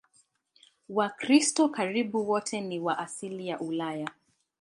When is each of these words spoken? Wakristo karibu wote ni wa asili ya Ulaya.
Wakristo 0.89 1.69
karibu 1.69 2.29
wote 2.29 2.61
ni 2.61 2.79
wa 2.79 2.97
asili 2.97 3.47
ya 3.47 3.59
Ulaya. 3.59 4.09